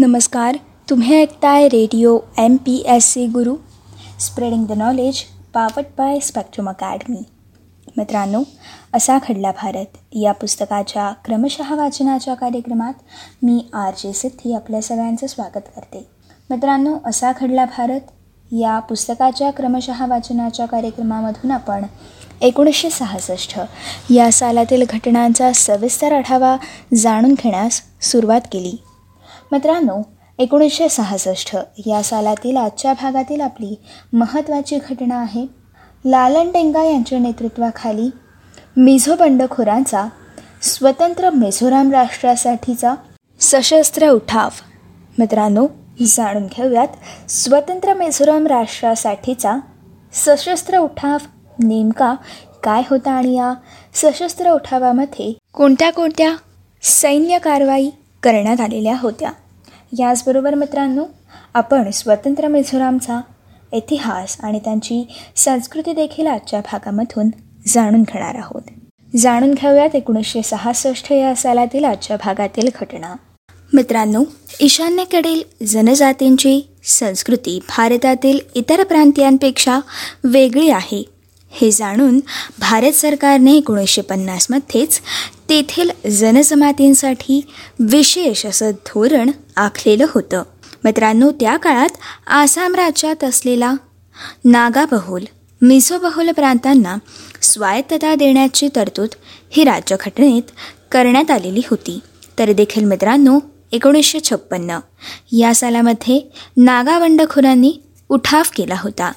[0.00, 0.56] नमस्कार
[0.90, 3.54] तुम्ही ऐकताय radio M P S C Guru
[4.20, 5.16] spreading the knowledge
[5.54, 7.22] powered by Spectrum Academy
[7.96, 8.42] मित्रांनो
[8.94, 9.98] असा खडला भारत.
[10.12, 12.92] या पुस्तकाच्या क्रमशः वाचनाच्या कार्यक्रमात
[13.42, 16.06] मी आर जे सिद्धी आपल्या सगळ्यांचं स्वागत करते.
[16.50, 18.00] मित्रांनो असा खडला भारत.
[18.52, 21.84] या पुस्तकाच्या क्रमशः वाचनाच्या कार्यक्रमामधून आपण
[22.40, 23.58] एकोणीसशे सहासष्ट
[24.10, 26.56] या सालातील घटनांचा सविस्तर आढावा
[26.94, 28.76] जाणून घेण्यास सुरुवात केली.
[29.52, 30.02] मित्रांनो
[30.38, 31.56] एकोणीसशे सहासष्ट
[31.86, 33.74] या सालातील आजच्या भागातील आपली
[34.12, 35.44] महत्त्वाची घटना आहे
[36.04, 38.10] लालन टेंगा यांच्या नेतृत्वाखाली
[38.76, 40.06] मिझो बंडखोरांचा
[40.62, 42.94] स्वतंत्र मिझोराम राष्ट्रासाठीचा
[43.40, 44.48] सशस्त्र उठाव.
[45.18, 45.66] मित्रांनो
[46.06, 49.56] जाणून घेऊयात स्वतंत्र मिझोराम राष्ट्रासाठीचा
[50.12, 51.18] सशस्त्र उठाव
[51.58, 52.14] नेमका
[52.62, 53.52] काय होता आणि या
[53.94, 56.34] सशस्त्र उठावामध्ये कोणत्या कोणत्या
[56.82, 57.90] सैन्य कारवाई
[58.22, 59.30] करण्यात आलेल्या होत्या?
[59.98, 61.04] याचबरोबर मित्रांनो
[61.54, 63.20] आपण स्वतंत्र मिझोरामचा
[63.72, 67.30] इतिहास आणि त्यांची संस्कृती देखील आजच्या भागामधून
[67.66, 68.62] जाणून घेणार आहोत.
[69.16, 73.14] जाणून घेऊयात एकोणीसशे सहासष्ट या सालातील आजच्या भागातील घटना.
[73.74, 74.24] मित्रांनो
[74.60, 79.78] ईशान्येकडील जनजातींची संस्कृती भारतातील इतर प्रांतियांपेक्षा
[80.24, 81.02] वेगळी आहे.
[81.50, 82.20] हे जाणून
[82.58, 85.00] भारत सरकारने एकोणीसशे पन्नासमध्येच
[85.48, 87.40] तेथील जनजमातींसाठी
[87.78, 90.42] विशेष असं धोरण आखलेलं होतं.
[90.84, 91.88] मित्रांनो त्या काळात
[92.26, 93.72] आसाम राज्यात असलेला
[94.44, 95.24] नागाबहुल
[95.62, 96.96] मिझोबहुल प्रांतांना
[97.42, 99.08] स्वायत्तता देण्याची तरतूद
[99.50, 100.50] ही राज्यघटनेत
[100.92, 101.98] करण्यात आलेली होती.
[102.38, 103.38] तरी देखील मित्रांनो
[103.72, 104.78] एकोणीसशे छप्पन्न
[105.32, 107.72] या सालामध्ये नागा बंडखोरांनी
[108.08, 109.12] उठाव केला होता.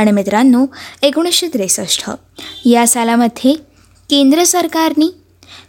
[0.00, 0.66] आणि मित्रांनो
[1.02, 2.10] एकोणीसशे त्रेसष्ट.
[2.64, 3.52] या सालामध्ये
[4.10, 5.14] केंद्र सरकारने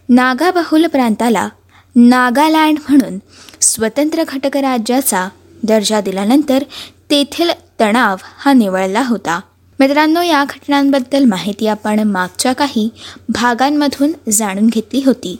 [0.08, 1.48] नागाबहुल प्रांताला
[1.96, 3.18] नागालँड म्हणून
[3.60, 5.28] स्वतंत्र घटक राज्याचा
[5.62, 6.62] दर्जा दिल्यानंतर
[7.10, 9.40] तेथील तणाव हा निवळला होता.
[9.80, 12.88] मित्रांनो या घटनांबद्दल माहिती आपण मागच्या काही
[13.28, 15.36] भागांमधून जाणून घेतली होती.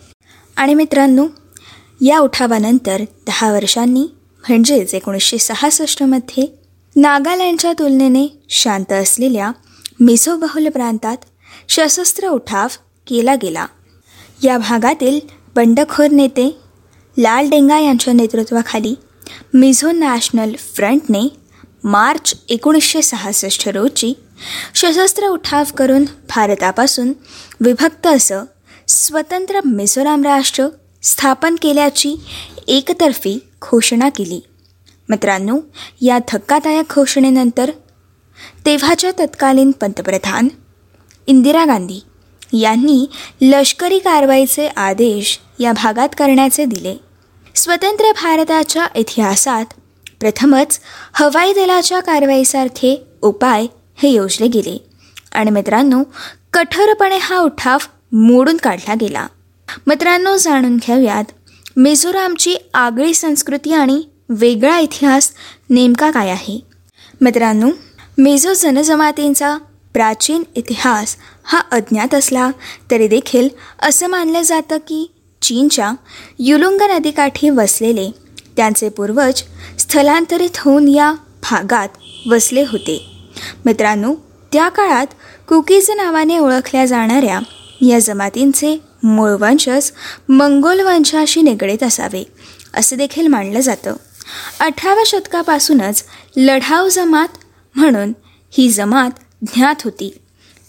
[0.57, 1.27] आणि मित्रांनो
[2.01, 4.03] या उठावानंतर दहा वर्षांनी
[4.49, 6.62] म्हणजेच एकोणीसशे सहासष्टमध्ये
[6.97, 9.51] नागालँडच्या तुलनेने शांत असलेल्या
[10.01, 11.17] मिझोबहुल प्रांतात
[11.69, 12.69] सशस्त्र उठाव
[13.07, 13.67] केला गेला.
[14.45, 15.21] या भागातील
[15.57, 16.49] बंडखोर नेते
[17.17, 18.95] लाल डेंगा यांच्या नेतृत्वाखाली
[19.55, 21.29] मिझो नॅशनल फ्रंटने
[21.85, 24.13] मार्च एकोणीसशे सहासष्ट रोजी
[24.75, 27.13] सशस्त्र उठाव करून भारतापासून
[27.61, 28.45] विभक्त असं
[28.89, 30.67] स्वतंत्र मिझोराम राष्ट्र
[31.03, 32.15] स्थापन केल्याची
[32.69, 34.41] एकतर्फी घोषणा केली.
[35.09, 35.59] मित्रांनो
[36.01, 37.71] या धक्कादायक घोषणेनंतर
[38.67, 40.49] तेव्हाच्या तत्कालीन पंतप्रधान
[41.27, 42.01] इंदिरा गांधी
[42.53, 43.07] यांनी
[43.41, 46.97] लष्करी कारवाईचे आदेश या भागात करण्याचे दिले.
[47.55, 49.65] स्वतंत्र भारताच्या इतिहासात
[50.21, 50.81] प्रथमच
[51.13, 54.85] हवाई दलाच्या कारवाईसारखे उपाय हे योजले गेले.
[55.33, 56.03] आणि मित्रांनो
[56.53, 57.79] कठोरपणे हा उठाव
[58.13, 59.27] मोडून काढला गेला.
[59.87, 61.25] मित्रांनो जाणून घेऊयात.
[61.77, 64.03] मिझोरामची आगळी संस्कृती आणि
[64.41, 65.31] वेगळा इतिहास
[65.71, 66.59] नेमका काय आहे?
[67.21, 67.71] मित्रांनो
[68.19, 69.57] मेझो जनजमातींचा
[69.95, 72.51] प्राचीन इतिहास हा अज्ञात असला
[72.91, 73.49] तरी देखील
[73.83, 75.07] असं मानलं जातं की
[75.43, 75.93] चीनच्या
[76.39, 78.11] युलुंग नदीकाठी वसलेले
[78.57, 79.43] त्यांचे पूर्वज
[79.79, 81.89] स्थलांतरित होऊन या भागात
[82.31, 82.99] वसले होते.
[83.65, 84.15] मित्रांनो
[84.53, 85.07] त्या काळात
[85.49, 87.41] कुकीज नावाने ओळखल्या जाणाऱ्या
[87.81, 89.91] या जमातींचे मूळ वंशज
[90.29, 92.25] मंगोल वंशाशी निगडीत असावे
[92.75, 93.95] असं देखील मानलं जातं.
[94.61, 96.05] अठराव्या शतकापासूनच
[96.37, 97.29] लढाऊ जमात
[97.75, 98.13] म्हणून
[98.51, 99.11] ही जमात
[99.43, 100.19] ज्ञात होती.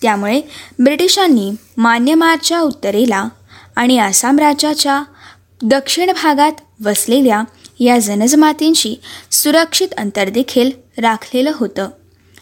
[0.01, 0.41] त्यामुळे
[0.79, 3.27] ब्रिटिशांनी म्यानमारच्या उत्तरेला
[3.75, 5.03] आणि आसाम राज्याच्या
[5.61, 6.51] दक्षिण भागात
[6.85, 7.43] वसलेल्या
[7.79, 8.95] या जनजमातींशी
[9.31, 11.89] सुरक्षित अंतर देखील राखलेलं होतं.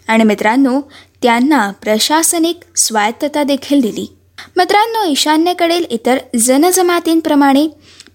[0.08, 0.82] आणि मित्रांनो
[1.24, 4.18] त्यांना प्रशासनिक स्वायत्तता देखील दिली.
[4.58, 7.68] मित्रांनो ईशान्येकडील इतर जनजमातींप्रमाणे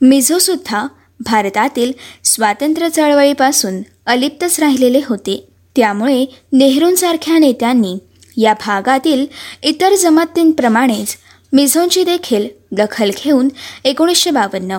[0.03, 0.87] मिझोसुद्धा
[1.27, 1.93] भारतातील
[2.25, 5.49] स्वातंत्र्य चळवळीपासून अलिप्तच राहिलेले होते.
[5.77, 7.99] त्यामुळे नेहरूंसारख्या नेत्यांनी
[8.37, 9.27] या भागातील
[9.63, 11.17] इतर जमातींप्रमाणेच
[11.53, 13.49] मिझोंची देखील दखल घेऊन
[13.85, 14.79] एकोणीसशे बावन्न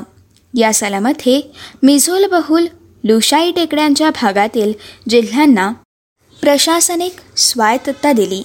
[0.54, 1.42] या सालामध्ये
[1.84, 2.68] मिझोल बहुल
[3.04, 4.74] लुशाई टेकड्यांच्या भागातील
[5.10, 5.72] जिल्ह्यांना
[6.42, 8.44] प्रशासनिक स्वायत्तता दिली.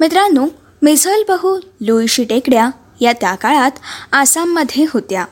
[0.00, 0.46] मित्रांनो
[0.82, 2.70] मिझोल बहु लुईशी टेकड्या
[3.00, 3.70] या त्या काळात
[4.12, 5.24] आसाममध्ये होत्या.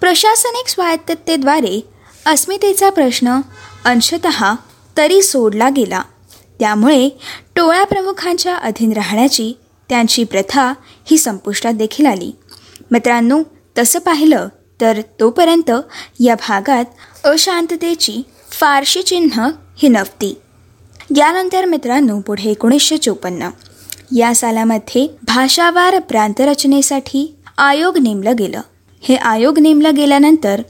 [0.00, 1.80] प्रशासनिक स्वायत्ततेद्वारे
[2.26, 3.40] अस्मितेचा प्रश्न
[3.84, 4.26] अंशत
[4.96, 6.02] तरी सोडला गेला.
[6.60, 7.08] त्यामुळे
[7.56, 9.52] टोळ्या प्रमुखांच्या अधीन राहण्याची
[9.88, 10.72] त्यांची प्रथा
[11.10, 12.36] ही संपुष्टात देखील आली.
[12.90, 13.42] मित्रांनो
[13.78, 14.48] तसं पाहिलं
[14.80, 15.70] तर तोपर्यंत
[16.20, 16.84] या भागात
[17.24, 20.38] अशांततेची फारशी चिन्ह ही नव्हती.
[21.16, 23.50] यानंतर मित्रांनो पुढे एकोणीसशे चोपन्न.
[24.16, 28.60] या सालामध्ये भाषावार प्रांतरचनेसाठी आयोग नेमलं गेलं.
[29.02, 30.62] हे आयोग नेमलं गेल्यानंतर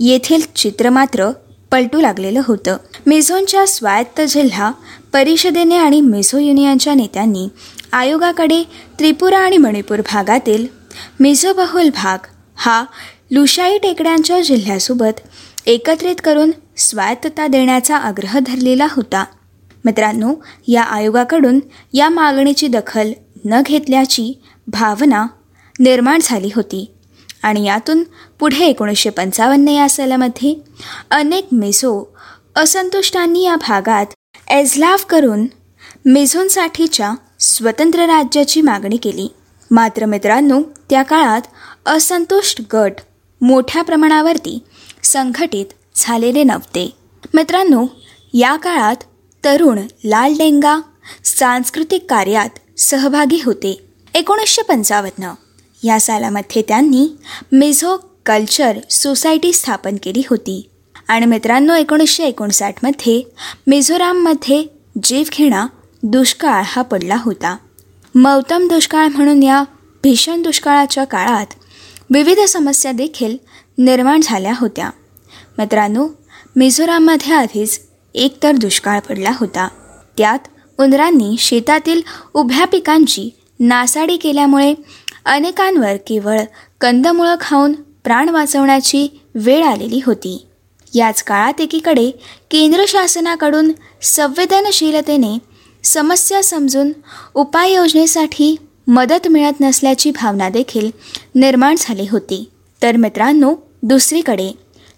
[0.00, 1.30] येथील चित्र मात्र
[1.72, 2.76] पलटू लागलेलं होतं.
[3.06, 4.70] मेझोनच्या स्वायत्त जिल्हा
[5.12, 7.48] परिषदेने आणि मेझो युनियनच्या नेत्यांनी
[7.92, 8.62] आयोगाकडे
[8.98, 10.66] त्रिपुरा आणि मणिपूर भागातील
[11.20, 12.18] मेझोबहुल भाग
[12.56, 12.84] हा
[13.30, 15.20] लुशाई टेकड्यांच्या जिल्ह्यासोबत
[15.66, 19.24] एकत्रित करून स्वायत्तता देण्याचा आग्रह धरलेला होता.
[19.84, 20.34] मित्रांनो
[20.68, 21.60] या आयोगाकडून
[21.92, 23.12] या मागणीची दखल
[23.44, 25.26] न घेतल्याची भावना
[25.80, 26.93] निर्माण झाली होती.
[27.44, 28.02] आणि यातून
[28.38, 30.54] पुढे एकोणीसशे पंचावन्न या सालामध्ये
[31.10, 32.16] अनेक मेझो
[32.56, 34.06] असंतुष्टांनी या भागात
[34.50, 35.46] एझलाव करून
[36.06, 39.28] मेझोंसाठीच्या स्वतंत्र राज्याची मागणी केली.
[39.70, 40.60] मात्र मित्रांनो
[40.90, 41.40] त्या काळात
[41.86, 43.00] असंतुष्ट गट
[43.40, 44.58] मोठ्या प्रमाणावरती
[45.02, 46.90] संघटित झालेले नव्हते.
[47.34, 47.86] मित्रांनो
[48.34, 48.96] या काळात
[49.44, 50.76] तरुण लाल डेंगा
[51.24, 53.78] सांस्कृतिक कार्यात सहभागी होते.
[54.14, 55.30] एकोणीसशे पंचावन्न
[55.84, 57.08] या सालामध्ये त्यांनी
[57.52, 57.96] मेझो
[58.26, 60.70] कल्चर सोसायटी स्थापन केली होती.
[61.08, 63.22] आणि मित्रांनो एकोणीसशे एकोणसाठमध्ये
[63.66, 64.64] मिझोराममध्ये
[65.04, 65.66] जीवघेणा
[66.02, 67.56] दुष्काळ हा पडला होता.
[68.14, 69.62] मौतम दुष्काळ म्हणून या
[70.02, 71.46] भीषण दुष्काळाच्या काळात
[72.10, 73.36] विविध समस्या देखील
[73.78, 74.90] निर्माण झाल्या होत्या.
[75.58, 76.08] मित्रांनो
[76.56, 77.80] मिझोराममध्ये आधीच
[78.14, 79.68] एकतर दुष्काळ पडला होता.
[80.18, 80.38] त्यात
[80.78, 82.02] उंदरांनी शेतातील
[82.34, 84.74] उभ्या पिकांची नासाडी केल्यामुळे
[85.24, 86.40] अनेकांवर केवळ
[86.80, 90.46] कंदमुळं खाऊन प्राण वाचवण्याची वेळ आलेली होती.
[90.94, 92.10] याच काळात एकीकडे
[92.50, 93.72] केंद्र शासनाकडून
[94.02, 95.38] संवेदनशीलतेने
[95.84, 96.92] समस्या समजून
[97.34, 98.56] उपाययोजनेसाठी
[98.86, 100.90] मदत मिळत नसल्याची भावना देखील
[101.34, 102.50] निर्माण झाली होती.
[102.82, 104.50] तर मित्रांनो दुसरीकडे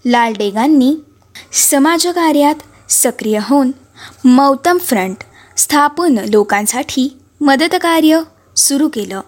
[0.07, 0.95] लालडेगांनी
[1.53, 2.55] समाजकार्यात
[2.89, 3.71] सक्रिय होऊन
[4.25, 5.17] मौतम फ्रंट
[5.57, 8.21] स्थापून लोकांसाठी मदतकार्य
[8.57, 9.21] सुरू केलं.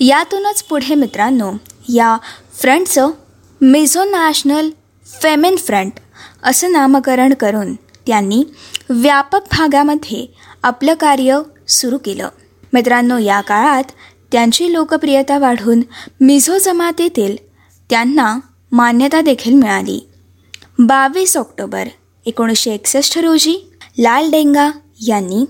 [0.00, 1.52] यातूनच पुढे मित्रांनो
[1.88, 2.16] या
[2.60, 3.10] फ्रंटचं
[3.60, 4.70] मेझो नॅशनल
[5.22, 5.92] फेमेन फ्रंट
[6.42, 7.74] असं नामकरण करून
[8.06, 8.42] त्यांनी
[8.90, 10.26] व्यापक भागामध्ये
[10.62, 12.28] आपलं कार्य सुरू केलं.
[12.72, 13.84] मित्रांनो या काळात
[14.32, 15.82] त्यांची लोकप्रियता वाढून
[16.20, 17.36] मिझो जमातीतील
[17.90, 18.38] त्यांना
[18.72, 19.98] मान्यता देखील मिळाली.
[20.78, 21.88] बावीस ऑक्टोबर
[22.26, 23.56] एकोणीसशे एकसष्ट रोजी
[23.98, 24.70] लाल डेंगा
[25.06, 25.44] यांनी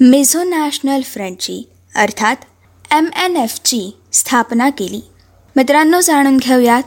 [0.00, 1.62] मिझो नॅशनल फ्रंटची
[1.96, 2.36] अर्थात
[2.90, 3.80] एम एन एफची
[4.12, 5.00] स्थापना केली.
[5.56, 6.82] मित्रांनो जाणून घेऊयात.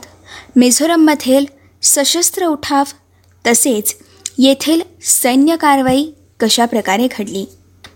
[0.56, 1.44] मिझोरममधील
[1.82, 2.84] सशस्त्र उठाव
[3.44, 3.94] तसेच
[4.38, 6.04] येथील सैन्य कारवाई
[6.40, 7.44] कशा प्रकारे घडली?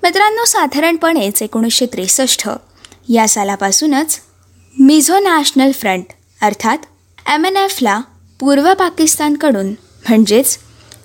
[0.02, 2.48] मित्रांनो साधारणपणेच एकोणीसशे त्रेसष्ट
[3.08, 4.18] या सालापासूनच
[4.76, 6.12] मिझो नॅशनल फ्रंट
[6.42, 6.78] अर्थात
[7.34, 8.00] एम एन एफला
[8.40, 9.70] पूर्व पाकिस्तानकडून
[10.08, 10.58] म्हणजेच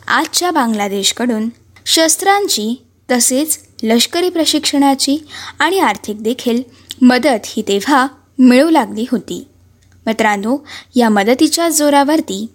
[0.08, 1.50] आजच्या बांगलादेशकडून
[1.86, 2.74] शस्त्रांची
[3.12, 5.18] तसेच लष्करी प्रशिक्षणाची
[5.60, 6.62] आणि आर्थिक देखील
[7.02, 8.08] मदत ही तेव्हा
[8.40, 9.48] मिळू लागली होती.
[10.06, 10.58] मित्रांनो
[10.96, 12.46] या मदतीच्या जोरावरती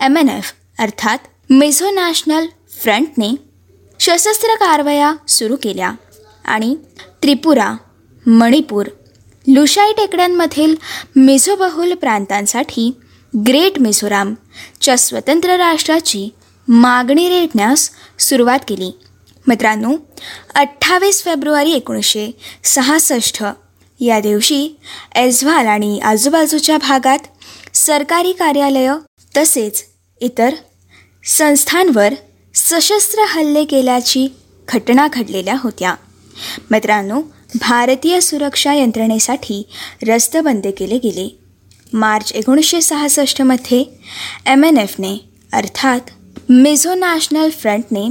[0.00, 1.18] एम एन एफ अर्थात
[1.50, 2.46] मेझो नॅशनल
[2.82, 3.34] फ्रंटने
[4.00, 5.92] सशस्त्र कारवाया सुरू केल्या
[6.44, 6.76] आणि
[7.22, 7.72] त्रिपुरा
[8.26, 8.86] मणिपूर
[9.48, 10.74] लुशाई टेकड्यांमधील
[11.16, 12.90] मिझोबहुल प्रांतांसाठी
[13.46, 16.28] ग्रेट मिझोरामच्या स्वतंत्र राष्ट्राची
[16.68, 18.90] मागणी रेटण्यास सुरुवात केली.
[19.46, 19.94] मित्रांनो
[20.54, 22.30] अठ्ठावीस फेब्रुवारी एकोणीसशे
[22.64, 23.44] सहासष्ट
[24.00, 24.76] या दिवशी
[25.14, 27.18] एझवाल आणि आजूबाजूच्या भागात
[27.74, 28.98] सरकारी कार्यालयं
[29.36, 29.84] तसेच
[30.20, 30.54] इतर
[31.24, 32.14] संस्थांवर
[32.54, 34.26] सशस्त्र हल्ले केल्याची
[34.68, 35.94] घटना घडलेल्या होत्या.
[36.70, 37.20] मित्रांनो
[37.60, 39.62] भारतीय सुरक्षा यंत्रणेसाठी
[40.08, 41.28] रस्ते बंद केले गेले.
[41.92, 43.84] मार्च एकोणीसशे सहासष्टमध्ये
[44.46, 45.16] एम एन एफने
[45.52, 46.00] अर्थात
[46.48, 48.08] मिझो नॅशनल फ्रंटने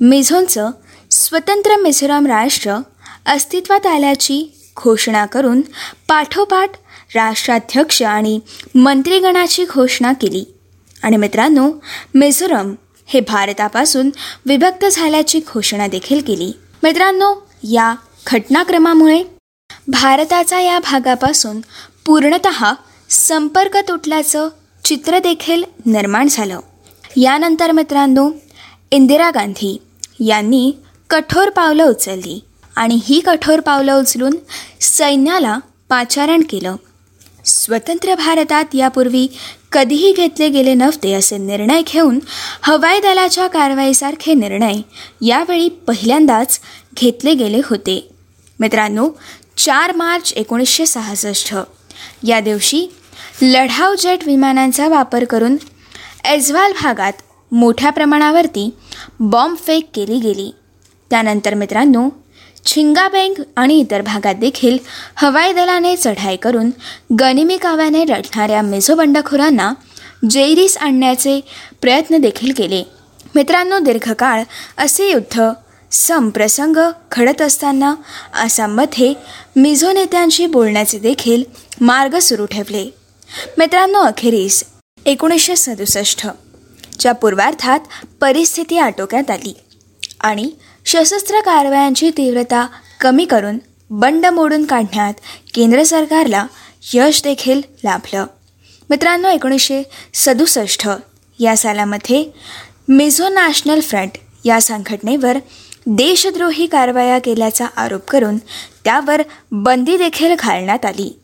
[0.00, 0.70] मिझोनचं
[1.10, 2.76] स्वतंत्र मिझोराम राष्ट्र
[3.26, 5.60] अस्तित्वात आल्याची घोषणा करून
[6.08, 6.70] पाठोपाठ
[7.14, 8.40] राष्ट्राध्यक्ष आणि
[8.74, 10.44] मंत्रिगणाची घोषणा केली.
[11.02, 11.72] आणि मित्रांनो
[12.14, 12.74] मिझोरम
[13.06, 14.10] हे भारतापासून
[14.46, 16.52] विभक्त झाल्याची घोषणा देखील केली.
[16.82, 17.94] मित्रांनो या
[18.26, 19.22] घटनाक्रमामुळे
[19.88, 21.60] भारताचा या भागापासून
[22.06, 22.48] पूर्णत
[23.10, 24.48] संपर्क तुटल्याचं
[24.84, 26.60] चित्र देखील निर्माण झालं.
[27.16, 28.30] यानंतर मित्रांनो
[28.90, 29.82] इंदिरा गांधी
[30.26, 30.72] यांनी
[31.10, 32.44] कठोर पावलं उचलली.
[32.76, 34.32] आणि ही कठोर पावलं उचलून
[34.80, 36.76] सैन्याला पाचारण केलं.
[37.44, 39.26] स्वतंत्र भारतात यापूर्वी
[39.72, 42.18] कधीही घेतले गेले नव्हते असे निर्णय घेऊन
[42.62, 44.74] हवाई दलाच्या कारवाईसारखे निर्णय
[45.26, 46.60] यावेळी पहिल्यांदाच
[46.96, 48.08] घेतले गेले होते.
[48.60, 49.08] मित्रांनो
[49.56, 51.54] चार मार्च एकोणीसशे सहासष्ट.
[52.22, 52.86] या दिवशी
[53.42, 55.56] लढाऊ जेट विमानांचा वापर करून
[56.24, 57.12] एझवाल भागात
[57.52, 58.74] मोठ्या प्रमाणावरती
[59.20, 60.54] बॉम्बफेक केली गेली.
[61.10, 62.08] त्यानंतर मित्रांनो
[62.66, 64.78] छिंगाबेंग आणि इतर भागात देखील
[65.16, 66.70] हवाई दलाने चढाई करून
[67.20, 69.72] गनिमी काव्याने रडणाऱ्या मेझो बंडखोरांना
[70.30, 71.40] जैरीस आणण्याचे
[71.80, 72.82] प्रयत्न देखील केले.
[73.34, 74.42] मित्रांनो दीर्घकाळ
[74.78, 75.50] असे युद्ध
[75.92, 76.76] संप्रसंग
[77.12, 77.94] घडत असताना
[78.34, 79.12] आसाममध्ये
[79.56, 81.42] मिझो नेत्यांशी बोलण्याचे देखील
[81.80, 82.90] मार्ग सुरू ठेवले.
[83.58, 84.62] मित्रांनो अखेरीस
[85.06, 87.80] एकोणीसशे सदुसष्टच्या पूर्वार्धात
[88.20, 89.54] परिस्थिती आटोक्यात आली
[90.20, 90.50] आणि
[90.86, 92.66] सशस्त्र कारवायांची तीव्रता
[93.00, 93.58] कमी करून
[93.90, 95.14] बंड मोडून काढण्यात
[95.54, 96.46] केंद्र सरकारला
[96.94, 98.26] यश देखील लाभलं.
[98.90, 99.82] मित्रांनो एकोणीसशे
[100.14, 100.88] सदुसष्ट
[101.38, 102.24] या सालामध्ये
[102.88, 104.10] मिझो नॅशनल फ्रंट
[104.44, 105.38] या संघटनेवर
[105.86, 108.38] देशद्रोही कारवाया केल्याचा आरोप करून
[108.84, 109.22] त्यावर
[109.52, 111.20] बंदी देखील घालण्यात आली.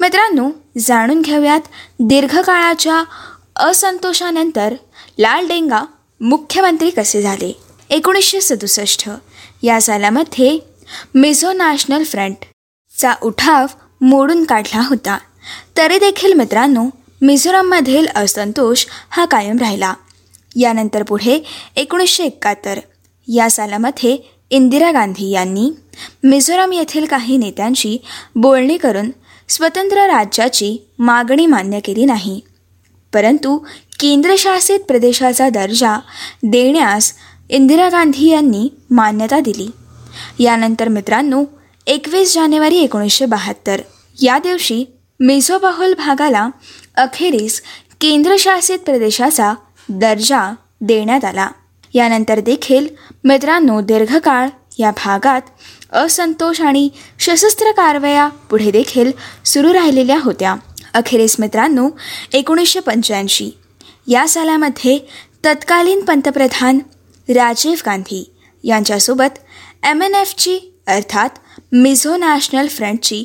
[0.00, 1.60] मित्रांनो जाणून घेऊयात
[2.00, 3.02] दीर्घकाळाच्या
[3.56, 4.74] असंतोषानंतर
[5.18, 5.82] लाल डेंगा
[6.20, 7.67] मुख्यमंत्री कसे झाले?
[7.90, 9.10] एकोणीसशे सदुसष्ट.
[9.62, 10.58] या सालामध्ये
[11.14, 13.66] मिझो नॅशनल फ्रंटचा उठाव
[14.00, 15.18] मोडून काढला होता.
[15.76, 16.84] तरी देखील मित्रांनो
[17.22, 19.94] मिझोराममधील असंतोष हा कायम राहिला.
[20.56, 21.44] यानंतर पुढे
[21.76, 22.80] एकोणीसशे एकाहत्तर.
[23.34, 25.70] या सालामध्ये इंदिरा गांधी यांनी
[26.24, 27.98] मिझोराम येथील काही नेत्यांशी
[28.34, 29.10] बोलणी करून
[29.48, 32.40] स्वतंत्र राज्याची मागणी मान्य केली नाही.
[33.12, 33.58] परंतु
[34.00, 35.98] केंद्रशासित प्रदेशाचा दर्जा
[36.42, 37.12] देण्यास
[37.48, 39.70] इंदिरा गांधी यांनी मान्यता दिली.
[40.44, 41.44] यानंतर मित्रांनो
[41.86, 43.80] एकवीस जानेवारी एकोणीसशे बहात्तर.
[44.22, 44.84] या दिवशी
[45.20, 46.48] मेझोबाहुल भागाला
[46.96, 47.62] अखेरीस
[48.00, 49.54] केंद्रशासित प्रदेशाचा
[49.88, 51.48] दर्जा देण्यात आला.
[51.94, 52.86] यानंतर देखील
[53.24, 55.42] मित्रांनो दीर्घकाळ या भागात
[55.92, 56.88] असंतोष आणि
[57.20, 59.12] सशस्त्र कारवाया पुढे देखील
[59.44, 60.56] सुरू राहिलेल्या होत्या.
[60.94, 61.90] अखेरीस मित्रांनो
[62.32, 63.50] एकोणीसशे पंच्याऐंशी.
[64.06, 65.08] या सालामध्ये
[65.44, 66.78] तत्कालीन पंतप्रधान
[67.28, 68.32] राजीव गांधी
[68.64, 69.38] यांच्यासोबत
[69.84, 71.28] एम एन एफची अर्थात
[71.72, 73.24] मिझो नॅशनल फ्रंटची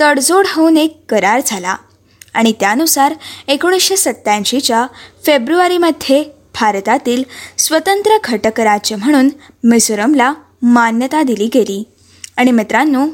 [0.00, 1.76] तडजोड होऊन एक करार झाला.
[2.34, 3.14] आणि त्यानुसार
[3.48, 4.86] एकोणीसशे सत्त्याऐंशीच्या
[5.26, 6.24] फेब्रुवारीमध्ये
[6.60, 7.22] भारतातील
[7.58, 9.28] स्वतंत्र घटक राज्य म्हणून
[9.64, 11.84] मिझोरमला मान्यता दिली गेली.
[12.36, 13.06] आणि मित्रांनो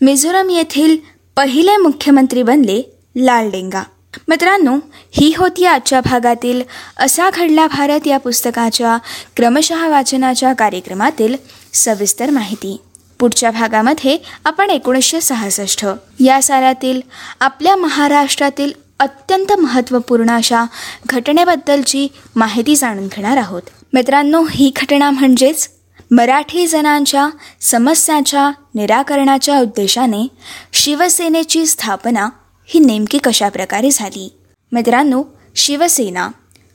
[0.00, 0.96] मिझोरम येथील
[1.36, 3.82] पहिले मुख्यमंत्री बनले लालडेंगा
[4.28, 4.76] मित्रांनो
[5.12, 6.62] ही होती आजच्या भागातील
[6.96, 8.96] असा घडला भारत या पुस्तकाच्या
[9.36, 11.36] क्रमशः वाचनाच्या कार्यक्रमातील
[11.74, 12.80] सविस्तर माहिती.
[13.20, 15.86] पुढच्या भागामध्ये आपण एकोणीसशे सहासष्ट
[16.20, 17.00] या सालातील
[17.40, 20.64] आपल्या महाराष्ट्रातील अत्यंत महत्त्वपूर्ण अशा
[21.06, 23.62] घटनेबद्दलची माहिती जाणून घेणार आहोत.
[23.92, 25.68] मित्रांनो ही घटना म्हणजेच
[26.10, 27.28] मराठी जणांच्या
[27.60, 30.26] समस्याच्या निराकरणाच्या उद्देशाने
[30.72, 32.28] शिवसेनेची स्थापना
[32.68, 34.28] ही नेमकी कशा प्रकारे झाली?
[34.72, 35.22] मित्रांनो
[35.54, 36.28] शिवसेना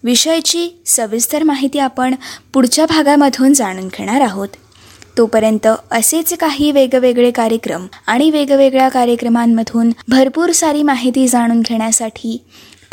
[0.03, 2.15] विषयाची सविस्तर माहिती आपण
[2.53, 4.48] पुढच्या भागामधून जाणून घेणार आहोत.
[5.17, 12.38] तोपर्यंत असेच काही वेगवेगळे कार्यक्रम आणि वेगवेगळ्या कार्यक्रमांमधून भरपूर सारी माहिती जाणून घेण्यासाठी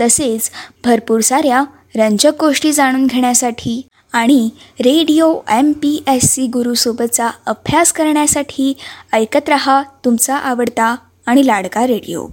[0.01, 0.51] तसेच
[0.85, 1.65] भरपूर साऱ्या
[1.97, 3.81] रंजक गोष्टी जाणून घेण्यासाठी
[4.13, 4.49] आणि
[4.81, 8.73] radio M P S C गुरुसोबतचा अभ्यास करण्यासाठी
[9.13, 10.95] ऐकत रहा तुमचा आवडता
[11.29, 12.27] आणि लाडका रेडिओ.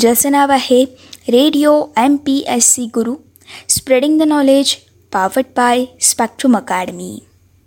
[0.00, 0.84] ज्याचं नाव आहे
[1.28, 3.14] radio M P S C Guru.
[3.68, 4.74] Spreading the knowledge
[5.12, 7.18] powered by Spectrum Academy